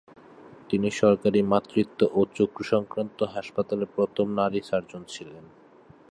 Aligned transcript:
তিনি 0.69 0.89
সরকারি 1.01 1.39
মাতৃত্ব 1.51 1.99
ও 2.13 2.21
চক্ষুসংক্রান্ত 2.35 3.19
হাসপাতালের 3.33 3.89
প্রথম 3.95 4.27
নারী 4.39 4.59
সার্জন 4.61 5.01
ছিলেন। 5.05 5.45